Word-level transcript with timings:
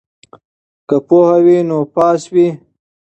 که 0.87 0.97
پوهه 1.07 1.37
وي 1.45 1.57
نو 1.69 1.79
پاس 1.93 2.21
وي. 2.33 2.47